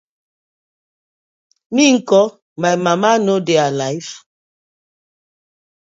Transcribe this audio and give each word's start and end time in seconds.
Mi 1.73 1.85
nko, 1.95 2.21
my 2.61 2.73
mama 2.85 3.11
no 3.25 3.35
dey 3.47 3.61
alife? 3.67 4.13